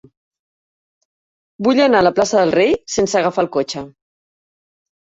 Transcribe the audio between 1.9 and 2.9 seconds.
a la plaça del Rei